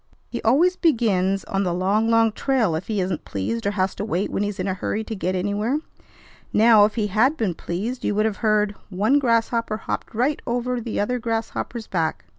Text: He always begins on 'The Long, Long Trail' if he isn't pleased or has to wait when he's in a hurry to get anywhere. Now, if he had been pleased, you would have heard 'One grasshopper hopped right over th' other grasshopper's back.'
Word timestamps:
He 0.31 0.41
always 0.41 0.77
begins 0.77 1.43
on 1.43 1.61
'The 1.63 1.75
Long, 1.75 2.09
Long 2.09 2.31
Trail' 2.31 2.73
if 2.73 2.87
he 2.87 2.99
isn't 2.99 3.23
pleased 3.23 3.67
or 3.67 3.71
has 3.77 3.93
to 3.93 4.03
wait 4.03 4.31
when 4.31 4.41
he's 4.41 4.59
in 4.59 4.67
a 4.67 4.73
hurry 4.73 5.03
to 5.03 5.15
get 5.15 5.35
anywhere. 5.35 5.77
Now, 6.51 6.85
if 6.85 6.95
he 6.95 7.05
had 7.05 7.37
been 7.37 7.53
pleased, 7.53 8.03
you 8.03 8.15
would 8.15 8.25
have 8.25 8.37
heard 8.37 8.73
'One 8.89 9.19
grasshopper 9.19 9.77
hopped 9.77 10.15
right 10.15 10.41
over 10.47 10.81
th' 10.81 10.97
other 10.97 11.19
grasshopper's 11.19 11.85
back.' 11.85 12.25